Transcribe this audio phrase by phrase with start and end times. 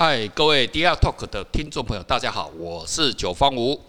[0.00, 3.80] 嗨，各位 DR Talk 的听众朋友，大家好，我是九方吴。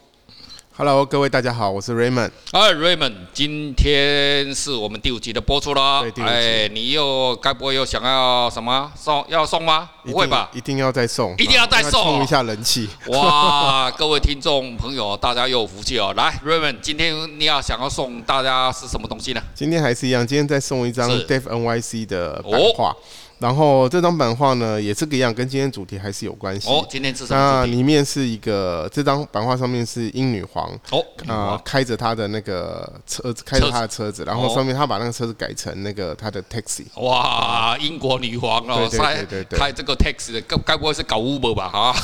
[0.76, 2.32] Hello，各位大家好，我是 Raymond。
[2.52, 6.02] 哎，Raymond，今天是我们第五集的播出啦。
[6.02, 6.32] 对，第五集。
[6.32, 9.24] 哎，你又该不会又想要什么送？
[9.30, 9.88] 要送吗？
[10.04, 10.50] 不会吧？
[10.52, 12.90] 一定要再送，一定要再送，冲一下人气。
[13.10, 16.12] 哇，各位听众朋友，大家又有福气哦。
[16.18, 19.42] 来，Raymond，今天你要想要送大家是什么东西呢？
[19.54, 22.90] 今天还是一样，今天再送一张 Dave NYC 的版画。
[22.90, 22.96] 哦
[23.40, 26.70] 然后这张版画呢，也是个样，跟今天主题还是有关系。
[26.70, 27.40] 哦，今天是什么？
[27.40, 30.70] 那里面是一个，这张版画上面是英女皇。
[30.92, 36.84] 哦，啊、呃，开着她的那个车子，开着她的车子，然后上面她把那个车子改成那个她的 taxi。
[37.02, 41.70] 哇，英国女皇哦，对对对对，开这个 taxi 的，该该不会是搞 Uber 吧？
[41.70, 41.96] 哈。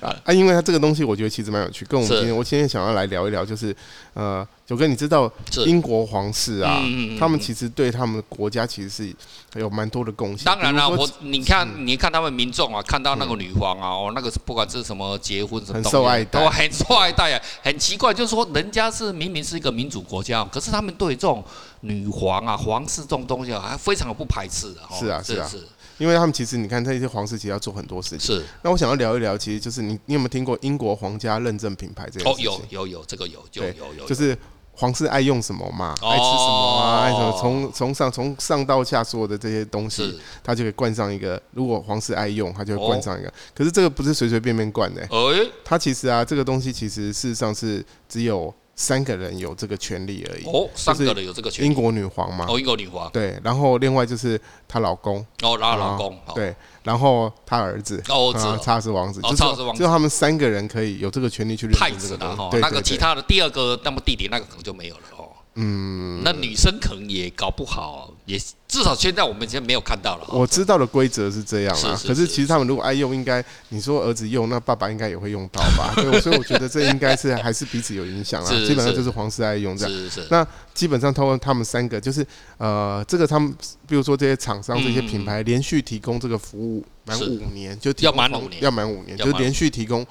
[0.24, 3.76] 啊，因为它这个东西我觉得其实蛮有趣，跟我们今天我今天想要来聊一聊，就是
[4.14, 4.46] 呃。
[4.66, 5.32] 九哥，你知道
[5.64, 6.82] 英国皇室啊？
[7.16, 9.14] 他们其实对他们国家其实是
[9.54, 10.44] 有蛮多的贡献。
[10.44, 17.40] 当然了，我你看，你看他们民众啊，看到那个女皇啊，哦，那个不管是什么结婚什么，很受爱戴，很受爱戴啊。
[17.62, 21.44] 很奇怪，就是说人家是明明是一个民主国家，可是他们对这种
[21.82, 24.80] 女皇啊、皇室这种东西啊，还非常的不排斥的。
[24.98, 25.46] 是啊，是啊。
[25.48, 25.62] 是
[25.98, 28.36] 因为他们其实，你看这些皇室其实要做很多事情。
[28.36, 28.44] 是。
[28.62, 32.50] 那我想要聊一聊，其实就是你，你有没有听过英国皇家认证品牌这件事情？
[32.50, 34.36] 哦，有有有，这个有就有有有，就是。
[34.76, 35.94] 皇室爱用什么嘛？
[36.02, 37.00] 爱吃什么啊？
[37.00, 37.32] 爱什么？
[37.40, 41.40] 从从上从上到下所有的这些东西，他就可以冠上一个。
[41.52, 43.32] 如果皇室爱用，他就会灌上一个。
[43.54, 45.00] 可是这个不是随随便便灌的。
[45.02, 50.44] 哎，他其实啊，这个东西其实事实上是只有三个人有这个权利而已。
[50.44, 51.68] 哦，三个人有这个权利。
[51.68, 52.44] 英国女皇嘛。
[52.46, 53.10] 哦，英国女皇。
[53.10, 55.16] 对，然后另外就是她老公。
[55.42, 56.16] 哦，她老公。
[56.34, 56.54] 对。
[56.82, 62.50] 然后她儿子，哦，查尔斯王子，哦，他是只有他们三个人可以有这个权利去认证这个东西。
[62.50, 65.15] 对，那个其他的第二个，那么弟弟那个可能就没有了哦。
[65.58, 70.26] 嗯，那女生可能也搞不好，也至少现在我们现在没有看到了。
[70.28, 75.94] 我知道的规则是这样啊，可是其实他们如果爱用，应该你说儿子用，那爸爸应该也会用到吧？
[75.96, 78.50] 对，所以我觉得这应该是还是彼此有影响啊。
[78.66, 80.10] 基本上就是皇室爱用这样。
[80.30, 82.26] 那基本上通过他们三个就是
[82.58, 83.54] 呃，这个他们
[83.88, 90.06] 比如说这些厂商这些品牌连续提供这个服务满五年，就要满五年，要满五年，就连续提供。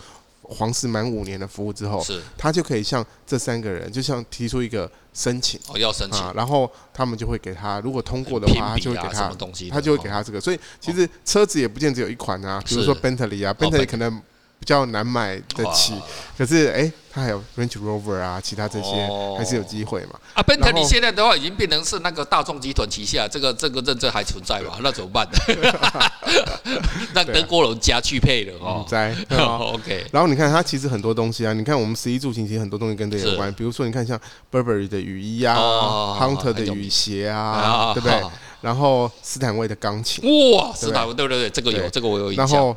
[0.50, 10.40] 皇室满五年的服务之后，是他就可以向这三个人，就像提出一个申请，哦，要申请，啊，然后他们就会给他，如果通过的话，他就会给他东西，他就会给他这个。
[10.40, 14.22] 所以其实车子也不见只有一款啊，比如说 Bentley 啊，Bentley 可能。
[14.66, 15.94] 比较难买得起，
[16.36, 20.20] 可是哎，它还有 Range Rover 啊，其他这些还是有机会嘛。
[20.34, 24.78] 啊，Bentley 现在的话已经变成是那个大众集团旗下，这个这个认证还存在吧？
[24.82, 25.72] 那怎么办呢？
[27.14, 28.84] 让德国人家去配了哦。
[28.90, 30.04] 在 OK。
[30.12, 34.20] 然后你看它其实很多东西啊，你看我们十一住行其实很多东西跟这有关，比如说你看像
[34.52, 35.56] Burberry 的雨衣啊
[36.20, 38.20] ，Hunter 的雨鞋啊，对不对？
[38.62, 40.24] 然后斯坦威的钢琴，
[40.58, 42.48] 哇，斯坦威对对对，这个有这个我有印象。
[42.48, 42.76] 然后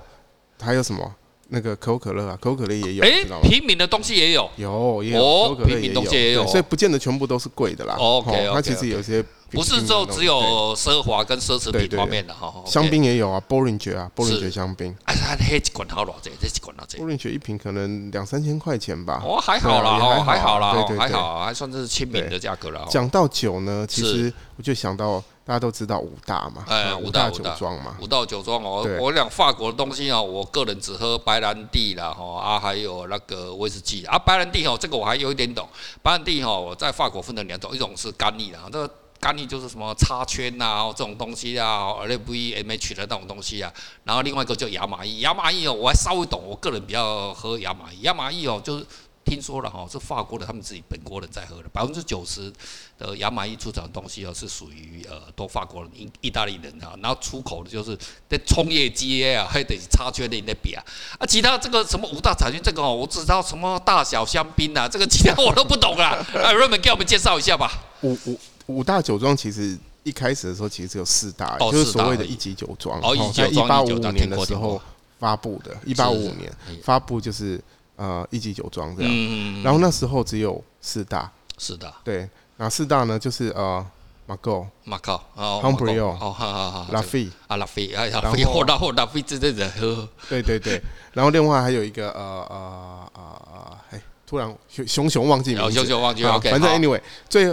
[0.61, 1.11] 还有什么？
[1.51, 7.95] 那个可口可乐啊，可口可乐也有，哎，平民的东西也有，有也有，平民东西也有，所以不见得全部都是贵的啦。
[7.99, 12.53] OK，它其实有些不是就只有奢华跟奢侈品方面的哈。
[12.67, 14.95] 香槟也有啊，Bollinger 啊，Bollinger 香槟。
[15.05, 19.23] 哎，它黑几罐好多这，这几罐多少？Bollinger 一瓶可能两三千块钱吧。
[19.25, 22.87] 哦，还好啦，哦，还好啦，还好，还算是亲民的价格了。
[22.91, 25.25] 讲到酒呢，其实我就想到。
[25.49, 28.87] 大家都知道五大嘛，哎，五大酒庄嘛，五大酒庄哦。
[29.01, 34.19] 我讲法国的东西哦，我个人只喝白兰地啦，哈啊，还有那个威士忌啊。
[34.19, 35.67] 白兰地哦，这个我还有一点懂。
[36.03, 43.73] 白兰地哦，我在法国分了两种，一种是干邑的，这个干邑就是什么插圈呐，这种东西啊，LVMH 的那种东西啊。
[44.05, 48.87] 然后另外一个叫亚玛伊，亚玛伊哦，我还稍微懂，我个人比较喝亚玛伊，亚玛伊哦就是。
[49.29, 52.51] 听说了哈，是法国的，他们自己本国人在喝的，百分之九十
[52.97, 57.97] 的亚马逊出产的东西哦，是属于呃，都法国人、意意大利人啊，然后出口的就是
[58.29, 60.83] 在冲业绩啊，还得插圈的那边啊，
[61.19, 67.71] 啊，其他这个什么五大产区这个哦，我只知道什么大小香槟啊，这个其他我都不懂啊， 啊，Raymond 给我们介绍一下吧。
[68.01, 74.81] 五五五大酒庄其实一开始的时候其实只有四大，哦、就是所谓的一级酒庄，哦，在一八五五年的时候
[75.19, 76.51] 发布的，一八五五年
[76.83, 77.63] 发布就是。
[77.99, 81.29] 呃，一级酒庄这样，嗯、然后那时候只有四大，
[81.59, 83.85] 四大，对，那四大呢就是呃，
[84.25, 90.81] 马高，马高，哦，Haut-Brieuc，哦，好好好，拉菲，啊，拉菲，哎，拉菲，后拉后拉菲，这这这喝，对对对，
[91.13, 94.57] 然后另外还有一个呃呃呃，哎，突然
[94.87, 97.53] 熊熊忘记名字，熊熊忘记，OK，反正 anyway，最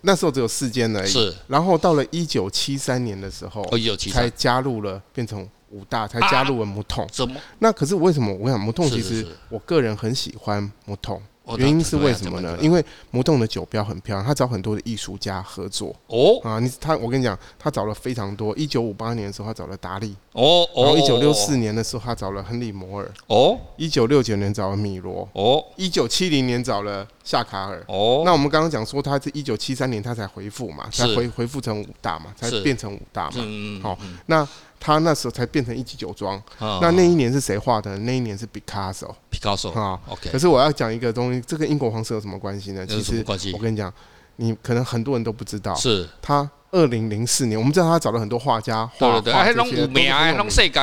[0.00, 4.24] 那时候只有四间而已，是，然后到了一九七三年的时候，哦，一九七三。
[4.24, 5.48] 才加入了，变成。
[5.74, 7.40] 五大才加入了木桶，怎么？
[7.58, 8.32] 那可是为什么？
[8.34, 11.20] 我想木桶其实我个人很喜欢木桶，
[11.58, 12.56] 原因是为什么呢？
[12.60, 15.94] 因为木桶的酒标很漂亮，他找很多的艺术家合作。
[16.06, 18.56] 哦啊，你他我跟你讲，他找了非常多。
[18.56, 20.14] 一九五八年的时候，他找了达利。
[20.32, 20.84] 哦哦。
[20.84, 23.10] 然后一九六四年的时候，他找了亨利摩尔。
[23.26, 23.58] 哦。
[23.76, 25.28] 一九六九年找了米罗。
[25.32, 25.62] 哦。
[25.76, 27.82] 一九七零年找了夏卡尔。
[27.88, 28.22] 哦。
[28.24, 33.36] 那我们刚刚讲说，他是一九七三年他才回复嘛，才回回复成武大嘛，才变成武大嘛。
[33.38, 33.82] 嗯。
[33.82, 34.46] 好，那。
[34.84, 37.96] 他那时候才变成一级酒庄，那那一年是谁画的？
[38.00, 39.98] 那一年是 Picasso，Picasso 啊。
[40.10, 40.28] OK。
[40.28, 42.86] 可是我要讲一个东西，这跟英国皇室有什么关系呢？
[42.86, 43.90] 其实我跟你讲，
[44.36, 45.74] 你可能很多人都不知道。
[45.74, 46.06] 是。
[46.20, 49.32] 他二零零四年，我们知道他找了很多画家画画这
[49.64, 49.86] 些，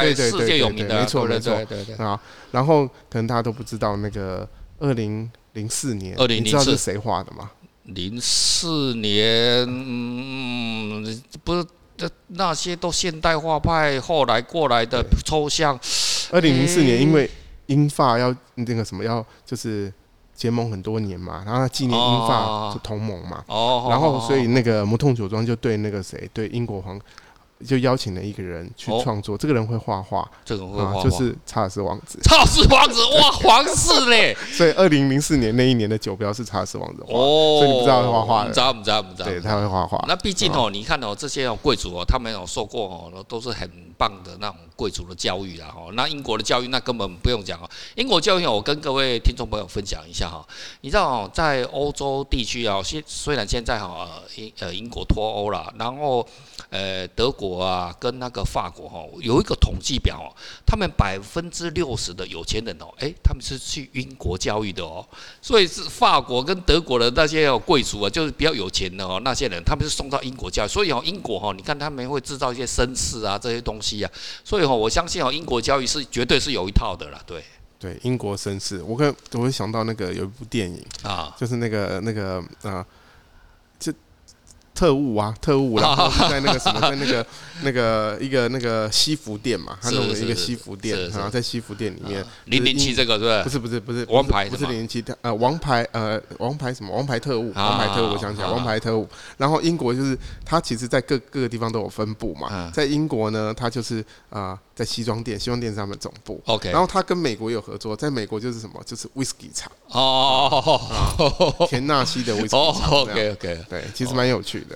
[0.01, 2.19] 对对对，世界有名的，没错没错，对对啊。
[2.49, 4.49] 然后可能大家都不知道那个
[4.79, 7.51] 二零零四年，你知道是谁画的吗？
[7.83, 11.63] 零四年，嗯，不
[12.07, 12.13] 是。
[12.33, 15.77] 那些都现代化派后来过来的抽象。
[16.31, 17.29] 二零零四年，因为
[17.65, 19.91] 英法要那个什么要就是
[20.33, 23.43] 结盟很多年嘛，然后纪念英法就同盟嘛。
[23.47, 23.87] 哦。
[23.89, 26.99] 然后所以那个魔痛酒庄就对那个谁对英国皇。
[27.65, 32.19] 就邀请了一个人去创作，这个人会画画，这个人会画画，就是查尔斯王子。
[32.23, 34.35] 查尔斯王子，哇，皇室嘞！
[34.51, 39.25] 所以二零零四年那一年的酒标是查尔斯王子画，所以你不知道他画画的，不知道，不知道，不知道。
[39.25, 40.03] 对，他会画画。
[40.07, 45.81] 那毕竟哦，你看哦，这些哦贵族哦，他们有受过哦，都是很棒的那种贵族的教育啦哈。
[45.93, 50.45] 那英国的教育那根本不用讲哦，英国教育我跟各位听众朋友分享一下哈。
[50.81, 56.25] 你知道哦，在欧洲地区啊，现虽然现在哈英呃英国脱欧了，然后
[56.69, 60.29] 呃德国啊跟那个法国哈有一个统计表哦，
[60.65, 65.05] 他们百分之六十的有钱人哦，诶，他们是去英国教育的哦，
[65.41, 74.11] 所以是法国跟德国的那些贵族啊，就是比较有钱的哦，那些人他们是送到英国教育，所以哦，英国哈，你看他们会制造一些绅士啊这些东西啊，
[74.43, 77.43] 所以哈，我相信哦，英国教育是绝对是有一套的啦，对。
[77.79, 82.85] 对，英国绅士，我跟我会想到那个有一部电影啊，就是那个那个啊。
[84.81, 87.23] 特务啊，特务，然后在那个什么， 在那个
[87.61, 93.13] 那个一个那个西服店嘛，他弄了一个西服店，然后在西服店里面，零零七这个
[93.47, 93.77] 是不是？
[93.77, 96.91] 不是不是不是王牌，不是零零七，呃，王牌呃，王牌什么？
[96.95, 99.07] 王牌特务，王牌特务，我想起来，王牌特务。
[99.37, 104.57] 然后英国就是他其实，在各各个地方都有分布嘛，在英国呢，他就是啊。
[104.73, 106.41] 在西装店，西装店是他们总部。
[106.45, 112.89] OK，然后他跟美国有合作，在美国就是什么，就是 whisky 厂哦，田纳西的 whisky 厂。
[112.89, 114.70] OK OK，对，其实蛮有趣的。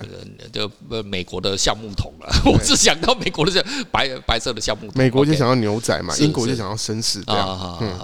[0.52, 4.92] 就呃美国的橡木桶了，我是想到美国的这白白色的橡木桶。
[4.96, 7.78] 美国就想要牛仔嘛，英国就想要绅士这样。
[7.80, 7.98] 嗯，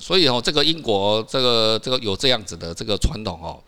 [0.00, 3.58] 所以哦，这个英国这个这个有这样子的这个传统哦。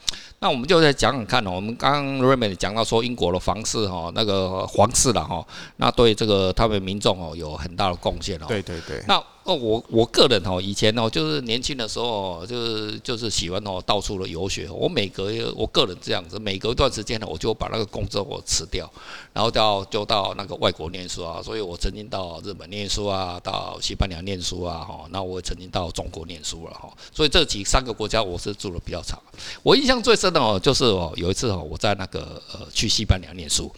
[0.40, 5.44] 那我们就再讲讲看哦，我们刚刚 Raymond 讲到说英国的皇室哈，那个皇室了哈，
[5.76, 8.44] 那对这个他们民众哦有很大的贡献哦。
[8.46, 9.02] 对对对。
[9.08, 14.68] 那哦，我我个人哦，以前哦，就是年轻的时候，就是就是喜欢哦，到处的游学。
[14.70, 18.88] 我每隔我个人这样子，每隔一段时间呢，我就把那个工作我辞掉，
[19.32, 21.40] 然后到就到那个外国念书啊。
[21.42, 25.06] 所以我曾经到日本念书啊，到西班牙念书啊，哈。
[25.10, 26.92] 那我也曾经到中国念书了哈。
[27.10, 29.18] 所以这几三个国家我是住的比较长。
[29.62, 33.74] 我印象最深真的哦，就是哦，有一次哦，我在那个呃去西班牙念书。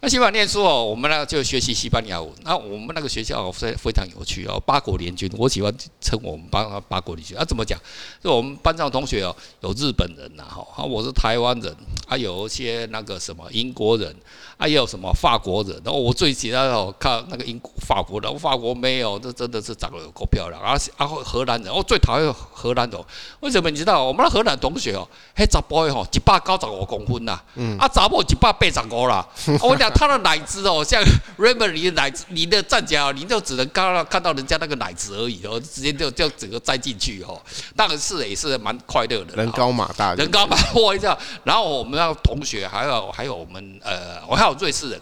[0.00, 2.28] 那西班牙念书哦，我们呢就学习西班牙文。
[2.42, 7.38] 那我们那个学校非非常有趣哦，八国联军，我喜欢称我们班八国联军。
[7.38, 7.78] 啊，怎么讲？
[8.20, 11.72] 就我们班上同学哦，有日本人呐，哈，我是台湾人，
[12.08, 14.16] 还有一些那个什么英国人。
[14.56, 15.80] 还有什么法国人？
[15.84, 20.62] 然后我最喜欢哦，看那个英国法国人，法国没有，这真的是长得有够漂亮。
[20.62, 23.04] 然后然后荷兰人，我最讨厌荷兰人，
[23.40, 23.70] 为什么？
[23.70, 29.26] 你知道我们的荷兰同学哦，嘿，查甫的吼一百九十五公分呐，嗯，啊，查某一百八十五啦。
[29.62, 31.02] 我讲他的奶子哦，像
[31.38, 37.40] Raymond 你的奶子，你的站起来，你就只能看到看到人家那个奶子而已哦，直接就就整个栽进去哦。
[37.74, 41.16] 当然是也是蛮快乐的，人高马大，人高马大一下。
[41.42, 44.56] 然后我们那个同学还有还有我们呃，我还有。
[44.60, 45.00] 瑞士人，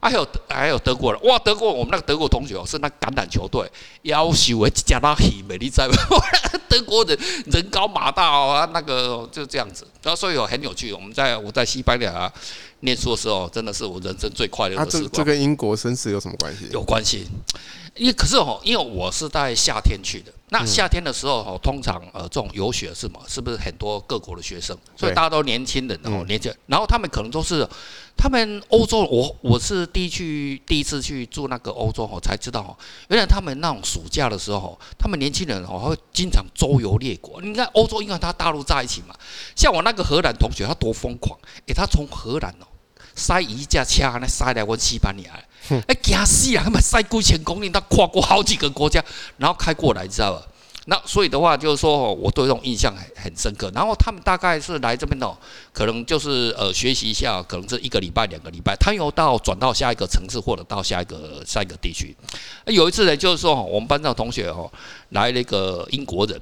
[0.00, 1.38] 还有还有德国人，哇！
[1.38, 3.70] 德国我们那个德国同学哦，是那橄榄球队，
[4.02, 5.88] 要求诶加拉希美丽在，
[6.68, 10.92] 德国人人高马大哦，那个就这样子，然后所以很有趣。
[10.92, 12.30] 我们在我在西班牙
[12.80, 15.10] 念书的时候，真的是我人生最快乐的时光。
[15.10, 16.68] 这这跟英国绅士有什么关系？
[16.70, 17.26] 有关系。
[17.96, 24.78] 因为可是哦，因为我是在夏天去的，那夏天的时候哦，通常呃这种游学是嘛，是不是很多各国的学生？
[24.96, 27.68] 所以大家都年轻人哦，年轻人，然后他们可能都是
[28.16, 37.42] 他们欧洲，我我是第一去第一次去住那个欧洲哦，才知道哦，原来他们那种暑假的时候，他们年轻人哦会经常周游列国。
[37.42, 39.14] 你看欧洲，因为他大陆在一起嘛，
[39.56, 42.66] 像我那个荷兰同学，他多疯狂，诶，他从荷兰哦
[43.16, 45.32] 塞一架车那塞来我西班牙。
[45.86, 46.62] 哎，惊死啊！
[46.64, 49.02] 他们塞几千公里，他跨过好几个国家，
[49.38, 50.42] 然后开过来，知道吧？
[50.86, 53.70] 那所以的话，就是说，我对这种印象很很深刻。
[53.74, 55.34] 然后他们大概是来这边哦，
[55.72, 62.14] 可能就是呃学习一下，可能是一个礼拜、两个礼拜，他又到转到下一个城市或者到下一个下一个地区。
[62.66, 64.70] 有一次呢，就是说，我们班上同学哦，
[65.10, 66.38] 来了一个英国人。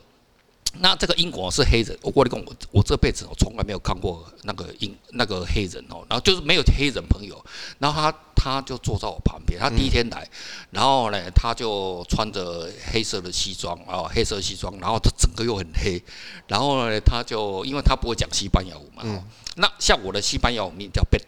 [0.79, 7.45] 那这个英国是黑人，我跟你讲，我我这辈子我从来没有看过那个英那个黑人哦，然后就是没有黑人朋友，
[7.79, 10.27] 然后他他就坐在我旁边，他第一天来，
[10.71, 16.03] 然后呢，他就穿着黑色的西装啊，黑色西装，然后他整个又很黑，
[16.49, 19.25] 然后呢，他就因为他不会讲西班牙语嘛，
[19.57, 21.19] 那像我的西班牙语名叫贝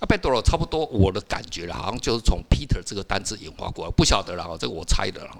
[0.00, 0.06] 啊。
[0.06, 5.38] 贝多罗差不多，我的感觉了，好像就是从 Peter 这个单字演化过来，不晓得了哈，这个我猜的哈。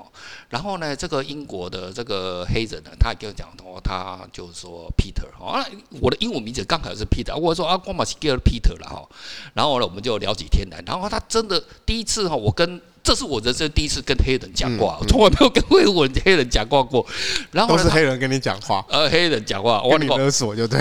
[0.49, 5.65] 然后呢，这个英国的这个黑人呢，他也跟我讲说，他就是说 Peter 哈，
[6.01, 9.09] 我的英文名字刚好是 Peter，我说啊，光马是叫 Peter 了哈。
[9.55, 12.81] 然后呢，我们就聊几天来，然后他真的第一次哈，我跟。
[13.09, 17.07] 这是我人生第一次跟黑人讲话，我从来没有跟过我黑人讲话过。
[17.51, 20.79] 然后都是黑人跟你讲话，呃，黑人讲话，我你勒索就对。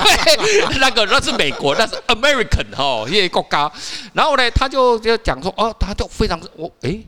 [0.80, 3.70] 那个那是美国，那是 American 哈，一个国家。
[4.14, 6.98] 然后呢，他就就讲说，哦，他就非常我哎，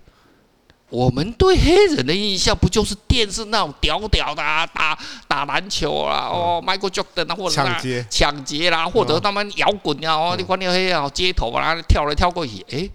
[0.91, 12.91] 我们对黑人的印象不就是电视那种屌屌的啊，打打篮球啊，哦，Michael Jordan 啊，或者抢劫抢劫啦，或者他们摇滚啊，哦，你管你黑啊，街头啊，跳来跳过去，哎。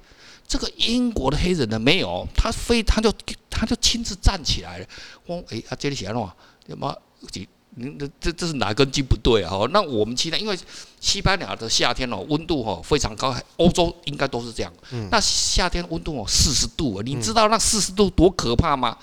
[0.48, 3.14] 这个英国的黑人呢，没有，他非他就
[3.50, 4.86] 他就亲自站起来了。
[5.26, 6.34] 我哎，他这里写的话，
[6.68, 6.96] 什么？
[7.30, 9.52] 这这这是哪根筋不对啊？
[9.72, 10.58] 那我们期待，因为
[11.00, 14.74] 西班牙的夏天哦，温度哦非常高，欧洲应该都是这样。
[15.12, 18.98] 那夏天温度哦四十度，你知道那四十度多可怕吗？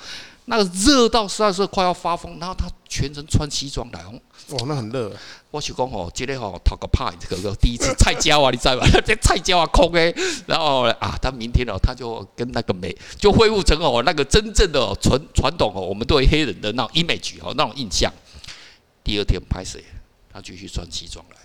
[0.47, 4.05] 那个热到实在是快要发疯，然后他全程穿西装来。
[4.05, 5.11] 哇，那很热。
[5.51, 8.87] 我是讲哦，今天哦讨个派，这个第一次菜椒啊，你知道吧？
[9.07, 10.15] 这菜椒啊空诶，
[10.47, 18.13] 然后啊，他明天哦，他就跟那个美就恢复成哦那个真正的传传统哦，我们对黑人的那种 image 哦，那种印象。
[19.03, 19.83] 第二天拍谁？
[20.33, 21.37] 他继续穿西装来。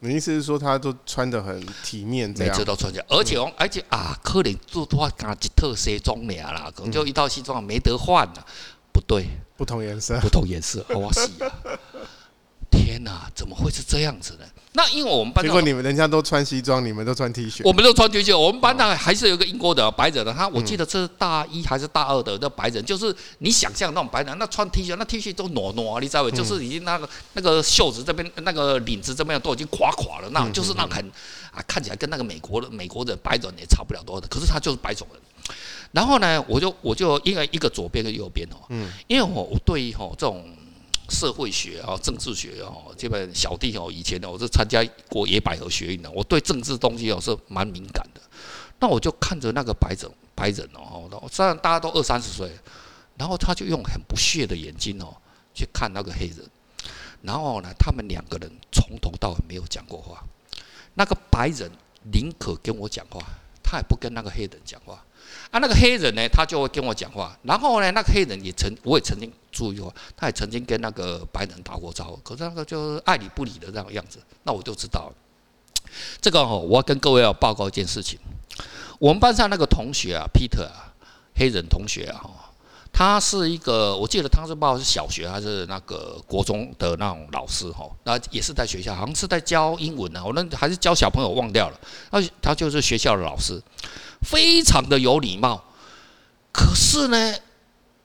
[0.00, 8.46] 你意思是说，他都穿的很体面，每次都穿起来，而且哦，而且啊，可能做的话，加一套西装俩啦，可能就一套西装没得换了。
[8.92, 9.26] 不对，
[9.56, 11.52] 不同颜色，不同颜色，好我洗啊！
[12.70, 14.46] 天哪，怎么会是这样子呢？
[14.72, 18.38] 那因为我们班上，结果你们人家都穿西装，你们都穿 T 恤，我们都穿 T 恤。
[18.38, 26.30] 我们班上还是有一个英国的白人的，他我记得这是大一还是大二的那白人，就是你想象那种白人，那穿 T 恤，那 T 恤都挪挪，你知道吗？
[26.30, 31.02] 就是已经那个那个袖子这边那个领子这边都已经垮垮了，那就是那很
[31.52, 35.22] 啊，看起来跟那个美国的美国的白人也差不了多的，可是他就是白种人。
[35.92, 40.44] 然后呢，我就我就因为一个左边跟右边哦，嗯，因为我我对于吼这种。
[41.08, 48.20] 社会学啊，政治学哦，基本小弟哦，以前呢，我是参加过野百合学运的，我对政治东西哦是蛮敏感的。
[48.78, 52.50] 那我就看着那个白人白人哦，虽然大家都二三十岁，
[53.16, 55.16] 然后他就用很不屑的眼睛哦
[55.54, 56.38] 去看那个黑人，
[57.22, 60.22] 然后呢，他们两个人从头到尾没有讲过话。
[60.94, 61.70] 那个白人
[62.12, 63.20] 宁可跟我讲话，
[63.62, 65.02] 他也不跟那个黑人讲话。
[65.50, 67.36] 啊，那个黑人呢，他就会跟我讲话。
[67.42, 72.16] 然后呢，那个黑人也曾，我也曾经注意过，他也曾经跟那个白人打过招呼。
[72.18, 75.12] 可是那个就是爱理不理的这样样子，那我就知道。
[76.20, 78.18] 这个哦，我要跟各位要报告一件事情。
[78.98, 80.92] 我们班上那个同学啊，Peter 啊，
[81.34, 82.45] 黑人同学啊，
[82.98, 91.78] 他是一个，我记得他是报是小学还是那个国中的那种老师哈，那也是在学校，好像是在教英文呢，我那还是教小朋友忘掉了。
[92.10, 93.62] 他他就是学校的老师。
[94.22, 95.62] 非常的有礼貌，
[96.50, 97.34] 可是呢，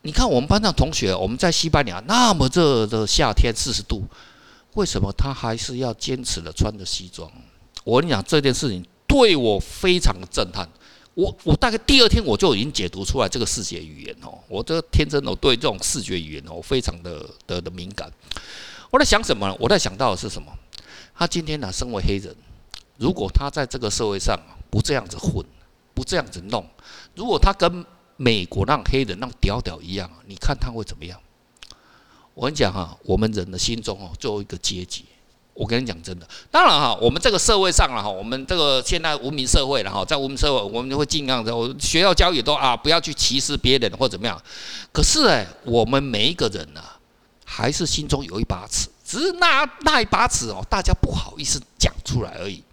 [0.01, 4.03] 你看我们班上同学，我们在西班牙那么热的夏天四十度，
[4.74, 7.31] 为什么他还是要坚持的穿着西装？
[7.86, 10.67] 我跟你讲这件事情对我非常的震撼。
[11.13, 18.12] 我我大概第二天我就已经解读出来这个视觉语言哦，我这天真的对这种视觉语言哦非常的的的敏感。
[18.89, 19.56] 我在想什么呢？
[19.60, 20.51] 我在想到的是什么？
[21.15, 22.36] 他今天呢，身为黑人，
[22.98, 24.39] 如果他在这个社会上
[24.70, 25.46] 不这样子混。
[25.94, 26.65] 不这样子弄，
[27.15, 31.20] 如果他跟美国那黑人那屌屌一样，你看他会怎么样？
[32.34, 35.03] 我跟你讲哈，我们人的心中哦，最后一个阶级。
[35.53, 44.41] 我跟你讲真的，当然哈，我们这个社会上了哈，我们这个现在文明社会了哈，在文明社会，我们就会尽量的，我学校教育都啊，不要去歧视别人或怎么样。
[44.93, 46.81] 可是哎，我们每一个人呢，
[47.46, 52.63] 还是心中有一把尺，只是那那一把尺哦，大家不好意思讲出来而已。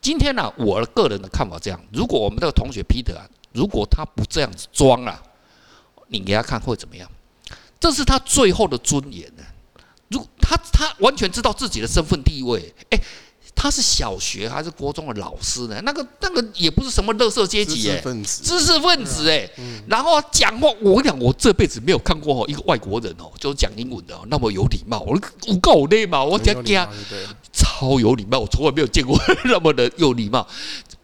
[0.00, 5.22] 今天呢、我的个人的看法这样：如果我们这个同学 Peter 啊，如果他不这样子装啊，
[6.06, 7.08] 你给他看会怎么样？
[7.78, 9.44] 这是他最后的尊严呢。
[10.50, 13.00] 如他他完全知道自己的身份地位，诶，
[13.54, 15.80] 他是小学还是国中的老师呢？
[15.84, 19.50] 那个那个也不是什么乐色阶级哎，知识分子哎，
[19.88, 26.88] 然后讲话，我跟你讲，我这辈子没有看过一个外国人哦，就是讲英文的那么有礼貌，我我够累嘛，我讲讲
[27.52, 30.46] 超有礼貌，我从来没有见过 那么的有礼貌。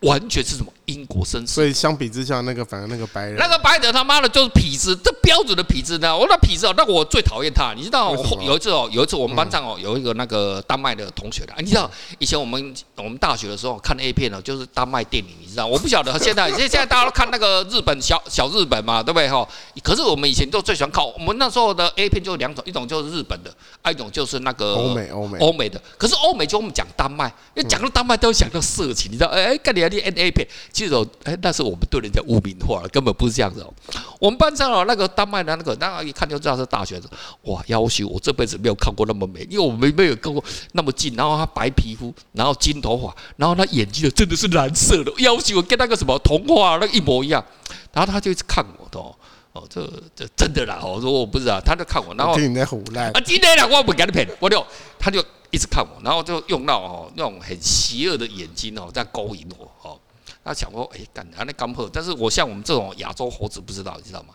[0.01, 6.17] 完全是什么英国绅士，所以相比之下，那个反而那个白人，那个白人他妈的就是痞子，这标准的痞子呢。
[6.17, 7.73] 我那痞子哦，那我最讨厌他。
[7.75, 19.47] 你知道，有一次哦，有一次我们班上哦，有一个那个丹麦的同学的，你知道，以前我们我们大学的时候看 A 片呢，就是丹麦电影，你知道，我不晓得现在 现在大家都看那个日本小小日本嘛，对不对哈？
[19.83, 23.51] 可是我们以前都最喜欢看我们那时候的 A 片就两种，一种就是日本的，
[23.83, 25.81] 还有一种就是那个欧美欧美欧美的。
[25.97, 30.47] 可是欧美就我们讲丹麦，因为讲到丹麦都想到色情，你知道，哎哎，干你啊你 N A 片。
[30.75, 33.73] 其实哦，哎，那是我们对人家污名化了，根本不是这样子哦。
[34.19, 37.09] 我们班上哦，那个丹麦的那个，那一看就知道是大学生。
[37.43, 41.15] 哇，要求我这辈子没有看过那么美，因为我们没有看过那么近。
[41.15, 47.45] 然后他白皮肤，然后金头发，然后他眼睛真的是蓝色的，要求跟那个什么童话那个一模一样。
[47.93, 49.15] 然后他就一直看我的哦，
[49.53, 50.81] 哦，这这真的啦。
[50.83, 54.67] 我说我不知道，他就看我，然后听你在唬烂啊，今天啦，我不给你骗，我就
[54.99, 60.01] 他就一直看我，然后就用到哦那种很邪恶的眼睛哦在勾引我哦。
[60.45, 64.35] 他想说，哎，干啊，那刚破，但是我像我们这种亚洲猴子不知道，你知道吗？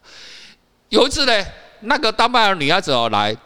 [0.90, 1.46] 有一次呢，
[1.82, 3.38] 那个丹麦的女孩子哦来，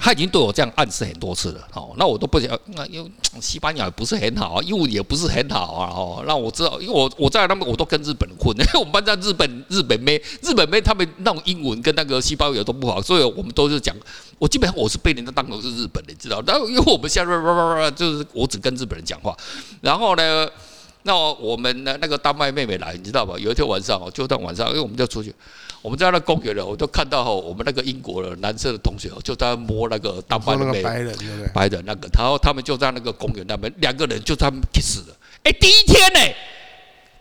[0.00, 3.08] 她已经对我这样暗示很多次了，哦，那我都不想，那因为
[3.40, 13.94] 西班牙也不是很好，英文也不是很好啊，哦，让我知道，因为我我在那边我都跟日本混，因 为我们班在日本日本妹，日本妹他们那种英文跟那个西班牙都不好，所以我们都是讲，
[14.40, 17.32] 我基本上我是被人家当成是日本人，知道，但因为我们现在
[17.94, 19.36] 就是我只跟日本人讲话，
[19.80, 20.48] 然后呢。
[21.06, 23.36] 那我们的那个丹麦妹妹来，你知道吧？
[23.38, 25.32] 有一天晚上哦，就在晚上，因为我们就出去，
[25.80, 31.16] 我们在那公园了，我就看到我们那个英国的男生的同学就在摸那个丹麦的妹妹，白人，
[31.54, 35.16] 白人那个，然后他们就在那个公园那边，两个人就在 kiss 了。
[35.44, 36.20] 哎，第一天呢？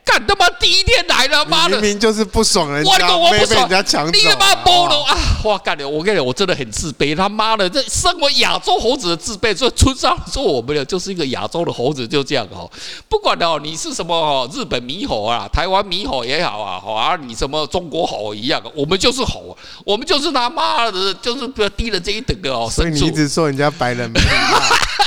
[0.05, 1.81] 干他妈第一天来了，妈的！
[1.81, 4.11] 明明就是不爽人家，我不被人家抢走。
[4.11, 5.17] 你他妈剥了啊！
[5.43, 7.15] 哇干的，我跟你讲，我真的很自卑。
[7.15, 12.69] 他妈的，这身为亚洲猴子的自卑，所以村上说我们的就是一个亚洲的猴子，就这样哦。
[13.09, 22.69] 不管哦，你是什么哦，日本猕猴啊，台湾猕猴也好啊，好啊，你什么中国猴一样，我们就是猴，我们就是他妈的，就是比较低了这一等的哦。
[22.71, 24.19] 所以你一直说人家白人没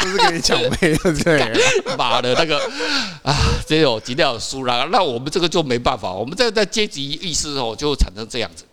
[0.02, 1.52] 就是跟你抢妹，对不对？
[1.96, 2.58] 妈的，那个
[3.22, 3.34] 啊，
[3.64, 4.87] 这有今天有输了。
[4.90, 8.64] 那我们这个就没办法，我们这个在阶级意识哦，就产生这样子，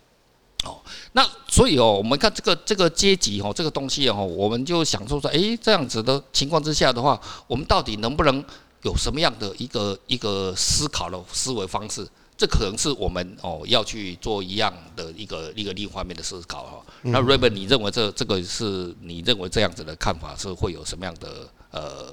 [0.64, 0.78] 哦，
[1.12, 8.44] 那所以哦，我们看这个这个阶级哦，这个东西哦，我们就想说说，诶，这样子的情况之下的话，我们到底能不能
[8.82, 12.06] 有什么样的一个一个思考的思维方式？
[12.36, 16.82] 这可能是我们哦要去做一样的一个一个另一方面的思考哈。
[17.02, 22.12] 那 Raymond，你认为这这个是你认为这样子的看法是会有什么样的呃？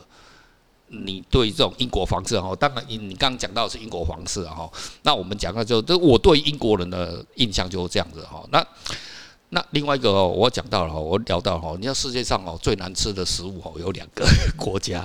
[1.06, 8.44] 你对这种英国皇室哈，当然你你刚刚讲到的是英国皇室哈，那我们讲到就这我对英国人的印象就是这样子哈。
[8.52, 8.66] 那
[9.50, 14.26] 那另外一个哦，我讲到了哈，我聊到哈，你看世界上哦最难吃的食物哦有两个
[14.56, 15.04] 国家，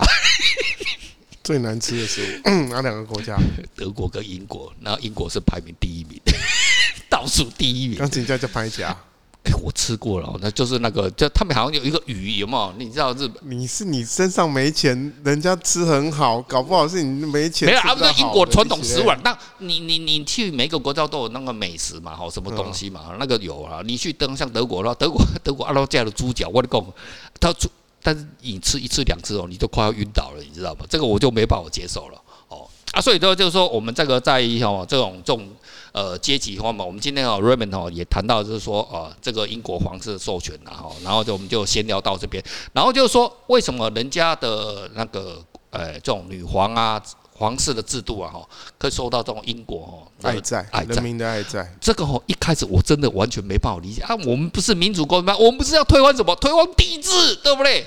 [1.43, 3.37] 最难吃的食物，嗯， 哪两个国家？
[3.75, 6.21] 德国跟英国，那英国是排名第一名，
[7.09, 7.99] 倒数第一名。
[7.99, 8.97] 刚才叫叫拍家。
[9.45, 12.73] 哎，我吃过了，那就是那个，就他们好像有一个鱼，有没有？
[12.77, 13.37] 你知道日本？
[13.49, 17.67] 你是你身上没钱，人家吃很好，搞不好是你没钱。
[17.67, 19.19] 没有，啊，不是英国传统食碗。
[19.23, 23.81] 那你你你去每个国家都有那个美食嘛，好什么东西嘛，嗯、那个有啊。
[23.85, 26.93] 你去登像德国的话，德国 德国阿拉加的猪脚，我跟你讲，
[27.41, 27.71] 他猪，
[28.03, 30.85] 但是你吃一次两次哦，你都快要晕倒了，你知道吗？
[30.91, 32.21] 这个我就没办法接受了。
[32.49, 35.49] 哦啊，所以说就是说，我们这个在哦这种这种。
[35.93, 47.03] 呃，阶级化嘛，我们今天哦，Raymond 哦也谈到，就是说，呃，这个英国皇室授权然后，然后就我们就先聊到这边，然后就是说，为什么人家的那个，呃，这种女皇啊，
[47.35, 55.37] 皇室的制度啊，哈，可以受到这种英国哦爱在，爱在，人民的爱在，这个哦，一开始我真的完全没办法理解啊，我们不是民主国家吗？
[55.39, 56.35] 我们不是要推翻什么？
[56.37, 57.87] 推翻帝制，对不对？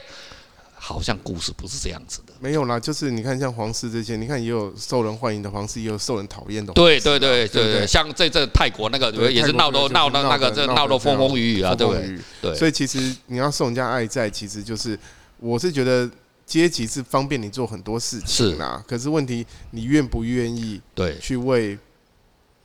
[0.92, 6.74] 好像故事不是这样子的，没有啦，就是你看像皇室这些，你看也有受人欢迎的皇室，也有受人讨厌的。
[6.74, 12.20] 对对对对对，像这这泰国那个也是闹得闹得那个这闹得风风雨雨啊，对不对？
[12.42, 12.56] 对。
[12.56, 14.98] 所以其实你要受人家爱在，其实就是
[15.40, 16.10] 我是觉得
[16.46, 21.78] 阶级是方便你做很多事情啦，可是问题你愿不愿意对去为。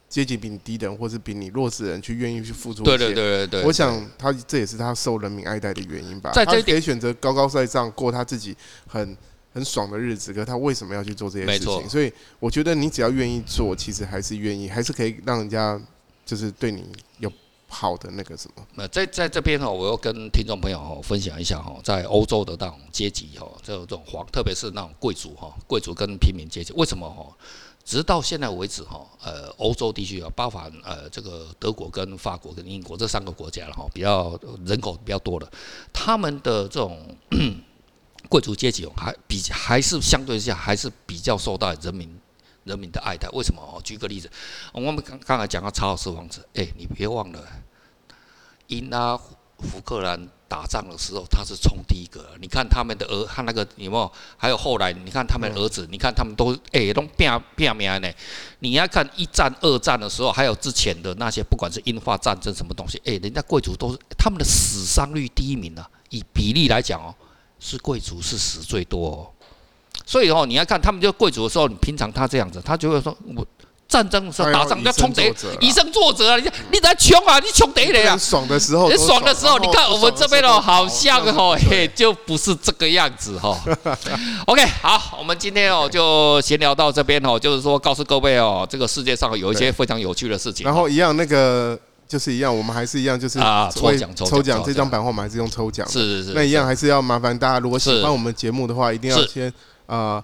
[0.09, 2.83] 阶级比你低的人，或是比你弱势的人，去愿意去付出。
[2.85, 6.31] 对对对对，我想他这也是他受人民爱戴的原因吧。
[6.33, 9.17] 在这一点，可以选择高高在上过他自己很
[9.53, 11.89] 很爽的日子，可他为什么要去做这些事情？
[11.89, 15.81] 所以我觉得你只要愿意做，其实还是愿意，还是可以让人家
[16.25, 16.85] 就是对你
[17.19, 17.31] 有
[17.67, 18.65] 好的那个什么？
[18.77, 27.27] 那在在这边哈，我要跟听众朋友哈分享一下哈，在欧洲的那种阶级哈，这种这种皇，特别是那种贵族哈，贵族跟平民阶级，为什么哈？
[27.87, 35.49] 直到现在为止哈，呃，欧洲地区啊，包含呃这个德国跟法国跟英国这三个国家了哈，比较人口比较多的，
[35.93, 37.17] 他们的这种
[38.29, 42.13] 贵族阶级还比还是相对下还是比较受到人民
[42.65, 43.29] 人民的爱戴。
[43.31, 43.63] 为什么？
[43.63, 44.29] 哦，举个例子，
[44.73, 47.41] 我们刚刚才讲到查尔斯王子，哎，你别忘了，
[48.67, 49.17] 英拉
[49.59, 50.29] 福克兰。
[50.49, 52.25] 打仗的时候，他是冲第一个。
[52.41, 54.13] 你看他们的儿，他那个有没有？
[54.37, 58.09] 还有后来，你看他们儿子，你看他们都哎都变变名呢。
[58.61, 65.91] 你要看一战、二战的时候，还有之前的那些，不管是英法战争什么东西，哎，人家贵族都是他们的死伤率第一名啊。
[66.11, 67.13] 以比例来讲哦，
[67.59, 69.27] 是贵族是死最多哦。
[70.07, 73.45] 所以哦，你要看他们就贵族的时候，你平常他这样子，他就会说我。
[73.89, 75.33] 战争的时候打仗要冲贼？
[75.61, 76.37] 以身作则啊！
[76.37, 77.39] 你你在穷啊！
[77.39, 78.19] 你穷得了啊！
[78.19, 83.57] 爽的时候，你爽的时候，你看我们这边哦，好像哦，嘿，就不是这个样子哈。
[84.47, 90.65] OK，好，我们今天哦就闲聊到这边哦，就是说告诉各位哦，这个世界上有一些非常有趣的事情。
[90.65, 95.89] 然后一样那个就是一样，我们还是一样，就是啊抽奖抽奖这张版画，我们还是用抽奖。
[95.89, 96.33] 是是是。
[96.35, 99.53] 那一样还是要麻烦大家，如果喜欢我们节目的话，一定要先
[99.87, 100.23] 啊。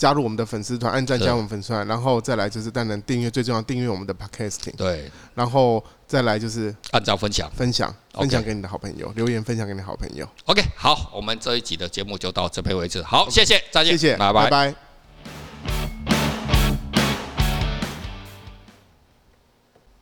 [0.00, 4.74] 加入我们的粉丝团，按赞加入我们粉丝团，然后再来就是当然订阅，最重要订阅我们的 Podcasting。
[4.74, 10.26] 对，然后再来就是按照分享，分享，分享给你的好朋友，留言分享给你的好朋友。
[10.46, 13.02] OK，好，我们这一集的节目就到这边为止。
[13.02, 14.44] 好，谢谢，再见，谢谢，拜拜。
[14.44, 14.89] 拜拜。